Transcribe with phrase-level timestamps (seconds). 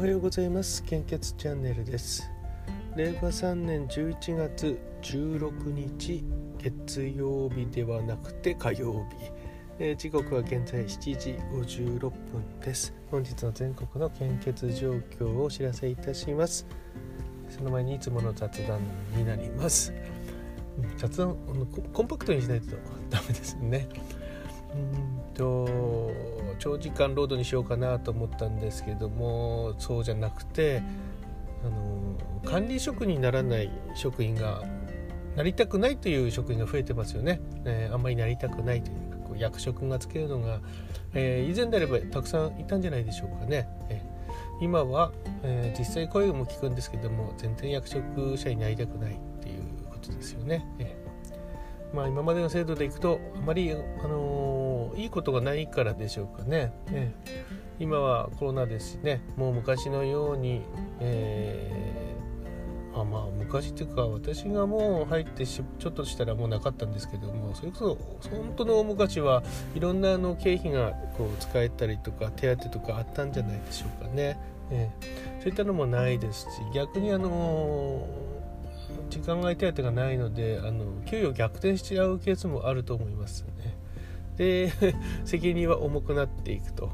[0.00, 0.82] はようございます。
[0.84, 2.30] 献血チャンネルです。
[2.96, 6.24] 令和3年11月16日
[6.56, 9.30] 月曜日ではなくて火曜日、
[9.78, 12.12] えー、時刻は現在7時56分
[12.64, 12.94] です。
[13.10, 16.66] 本日の全国の献血状況をお知らせいたします。
[17.50, 18.80] その前にいつもの雑談
[19.14, 19.92] になります。
[20.96, 21.36] 雑談
[21.92, 22.74] コンパクトにしないと
[23.10, 23.86] ダメですね。
[24.74, 26.10] うんと
[26.60, 30.82] 長時間ロードにしようかなと思ったんですけどもそうじゃなくて
[31.64, 34.62] あの管理職にならない職員が
[35.36, 40.60] なりたくないという職員が増えてますよね、えー、あんまりなりたくないというかこう役職がつけるのが、
[41.14, 50.96] えー、以前であればたくさんいたんじゃないでしょうかね、えー、今は、え実際声も聞くんですけども全然役職者になりたくないっていうことですよね、え
[51.92, 53.74] まあ、今までの制度でいくとあまり、あ
[54.06, 56.72] のー、いいことがないからでしょうかね。
[56.90, 57.14] ね
[57.78, 60.60] 今はコロナですしねもう昔のように、
[61.00, 69.42] えー、あまあ昔っていうか私がもう入ってちょっとしたらもうなかったんですけどもそれこそ本当の大昔は
[69.74, 74.38] いろんなあの経費がこう使えたりとか手当とかあったんじゃないでしょうかね。
[74.72, 78.39] えー、そういったのもないですし逆にあのー
[79.10, 83.76] 時間外手当がないのであの給与逆転しちゃうケースもあると思いますね。
[84.36, 84.72] で
[85.26, 86.90] 責任は重くなっていくと。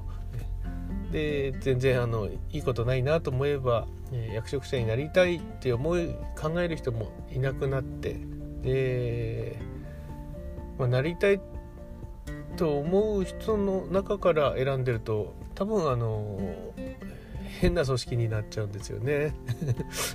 [1.12, 8.16] で全然あのいいことないなと思えば、え役職者になりたいって思い考える人もいなくなって
[8.62, 9.56] で、
[10.78, 11.40] まあ、なりたい
[12.56, 16.40] と思う人の中から選んでると多分あの
[17.60, 19.34] 変な組織になっちゃうんですよね。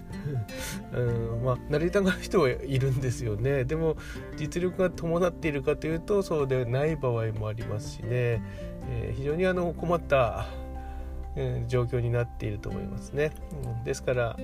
[0.94, 3.66] うんまあ成りたがる人はいるんですよね。
[3.66, 3.98] でも
[4.38, 8.42] 実力が伴っているかというとそうでない場合もありますしね、
[8.90, 10.48] えー、非常にあの困った、
[11.36, 13.32] えー、状況になっていると思いますね。
[13.66, 14.38] うん、ですから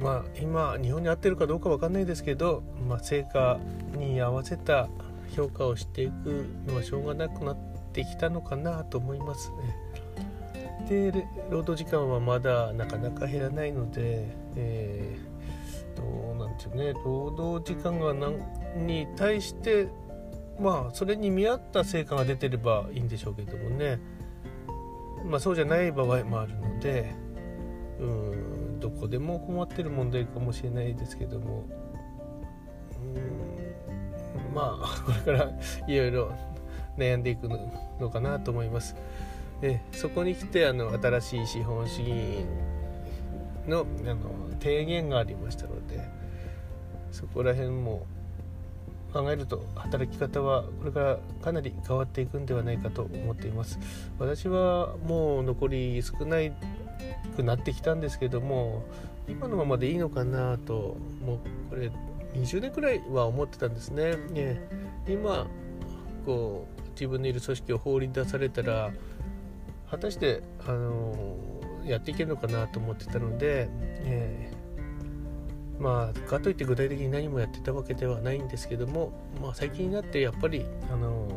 [0.00, 3.58] まあ今日本に合ってるかどうか分かんないですけど、まあ、成果
[3.96, 4.88] に合わせた
[5.34, 7.56] 評価をしていくのはしょうがなくなっ
[7.92, 9.87] てきたのかなと思いますね。
[10.88, 11.12] 定
[11.50, 16.98] 労働時間はまだなかなか減らないので、えー、どうなんていうね。
[17.04, 19.88] 労働時間が何に対して
[20.58, 24.00] まあそれに見合った成果が出てればいいんでしょうけどもね。
[25.24, 27.12] まあそうじゃない場合もあるので
[28.00, 31.64] うんどこでも困ってる問題かもしれないですけども。
[33.14, 35.50] うんまあこれから
[35.86, 36.32] いろいろ
[36.96, 38.96] 悩んでいくのかなと思います。
[39.62, 42.10] えそこに来てあの新しい資本主義
[43.66, 44.16] のあの
[44.60, 46.08] 提言がありましたので
[47.10, 48.06] そこら辺も
[49.12, 53.78] 考えると働き方はこれからかなり変わっていくんではないかと思っています。
[54.18, 56.36] 私はもう残り少な
[57.36, 58.84] くなってきたんですけども
[59.26, 61.38] 今のままでいいのかなともう
[61.70, 61.90] これ
[62.34, 64.16] 20年くらいは思ってたんですね。
[64.30, 64.60] ね
[65.08, 65.46] 今
[66.26, 68.90] こう自分のいる組織を放り出されたら
[69.90, 71.36] 果たしてあの
[71.84, 73.68] やっていけるのかなと思ってたので、
[74.04, 81.28] えー、まあかといって具体的に何もやってたわけではないんですけども、まあ、最近になってやっぱりあの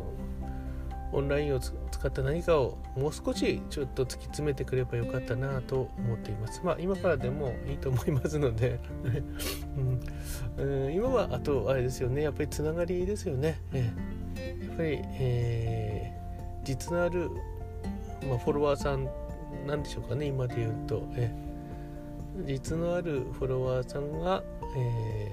[1.12, 1.74] オンラインを使
[2.08, 6.62] った何かをもう少しちょっと突き詰めてくればよかったなと思っています。
[6.64, 8.80] まあ今からでもいいと思いますので
[10.58, 13.60] うん、今はあとあれですよねやっぱりつながりですよね。
[13.72, 17.30] えー、やっぱり、えー、実のある
[18.28, 19.08] まあ、フォロワーさん
[19.66, 21.30] なんでしょうかね今で言うと、え
[22.46, 24.42] 実のあるフォロワーさんが、
[24.76, 25.32] え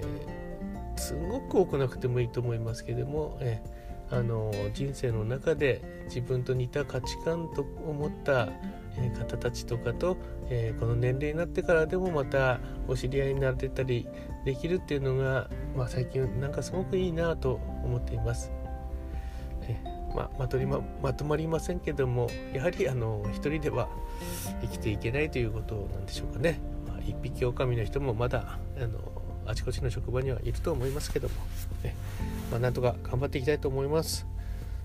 [0.96, 3.62] ー、すごく多くなくてもいいと思いますけども、え
[4.10, 8.48] あの人生の中で自分と似た価値観と思った
[9.18, 10.16] 方たちとかと、
[10.50, 12.58] え、この年齢になってからでもまた
[12.88, 14.08] お知り合いになれたり
[14.44, 18.52] できるっていうのが、まあ、最近なんかすごくいいなと思っています。
[20.14, 23.88] まあ、まとりままとまりませんけどもやはりあの一人では
[24.60, 31.34] 生きていけないということなんでしょうかね、まあ、一匹狼の人もまだあのあちこちの職場にはいると思いますけども、
[31.82, 31.94] ね。
[32.50, 34.26] まあ、なんとか頑張っていきたいと思います。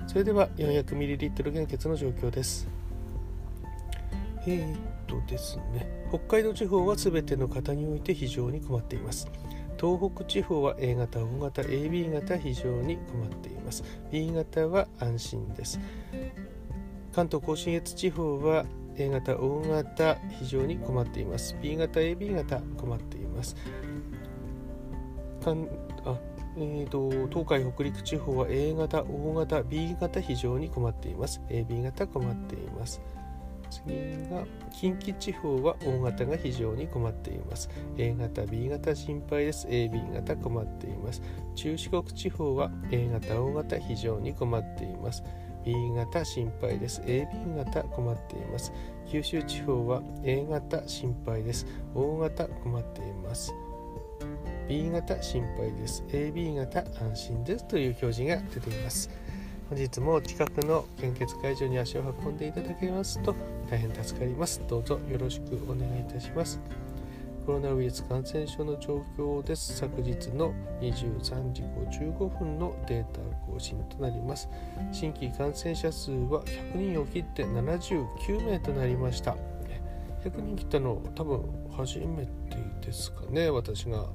[0.08, 2.68] それでは 400ml 減血の状況です。
[4.48, 4.78] えー、っ
[5.08, 5.88] とですね。
[6.10, 9.28] 北海道地方は全ての方において非常に困っています。
[9.86, 15.80] 東北地方は A 型、O 型、AB 型非常に困っています B 型は安心です
[17.14, 18.66] 関東甲信越地方は
[18.98, 23.56] A 型、O 型非常に困っています B 型、AB 型困っています
[25.44, 25.70] 関
[26.04, 26.18] あ
[26.58, 31.42] えーと、東海北陸地方は A 型、O 型、B 型非常に困っています。
[31.50, 33.02] AB 型困っています。
[34.30, 37.70] が近畿地方は O 型が非常に困っています。
[37.98, 39.68] A 型 B 型心配です。
[39.68, 41.22] AB 型困っています。
[41.56, 45.24] 中四国地方は A 型 O 型非常に困っています。
[45.66, 47.02] B 型心配です。
[47.02, 48.72] AB 型困っています。
[49.08, 51.66] 九州地方は A 型心配です。
[51.94, 53.54] O 型困っています。
[54.68, 56.04] B 型心配です。
[56.10, 59.10] AB 型安心ですという表示が出ています。
[59.70, 63.36] 本日も近くの献血会場に足を運んでいただけますと
[63.70, 64.62] 大変助かります。
[64.68, 66.60] どうぞよろしくお願いいたします。
[67.46, 69.78] コロナウイルス感染症の状況です。
[69.78, 74.50] 昨日の23時55分のデータ更新となります。
[74.92, 79.36] 新規感染者数は100人を切って79名となりました。
[80.24, 82.32] 100人切ったの多分初めて
[82.82, 83.52] ですかね。
[83.52, 84.08] 私が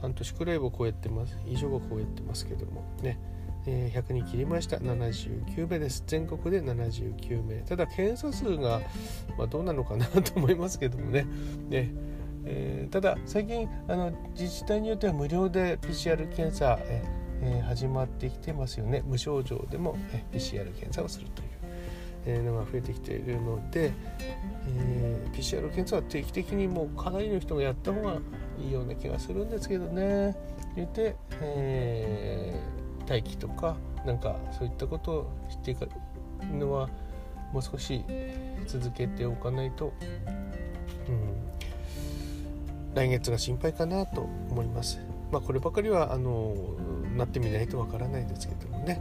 [0.00, 1.36] 半年くらいを超えてます。
[1.46, 3.18] 以上を超えてますけどもね。
[3.66, 4.76] え100人切りました。
[4.78, 6.02] 79名です。
[6.06, 7.62] 全国で79名。
[7.62, 8.80] ただ検査数が、
[9.38, 11.26] まあ、どうなのかなと思いますけどもね。
[11.68, 11.92] ね、
[12.44, 17.02] えー、ただ最近あの自治体によっては無料で PCR 検査、え
[17.42, 19.02] えー、始まってきてますよね。
[19.06, 21.48] 無症状でも、え PCR 検査をするという。
[22.24, 23.92] えのが増えてきているので、
[24.68, 28.18] えー、PCR 検査は定期的にもうかなりの人がやった方が
[28.60, 30.36] いいような気がするんですけどね。
[30.76, 35.88] 言って、えー、待機とかなんかそういったことを知っていく
[36.52, 36.88] のは
[37.52, 38.04] もう少し
[38.66, 39.92] 続けておかないと、
[41.08, 41.34] うん、
[42.94, 44.98] 来月が心配かなと思います。
[45.30, 46.54] まあ、こればかりはあの
[47.16, 49.00] なってみないとわからないですけどもね。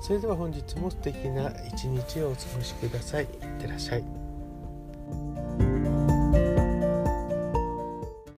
[0.00, 3.24] それでは本日も素敵な一日をお過ごしください。
[3.24, 3.28] いっ
[3.60, 4.27] てらっしゃい。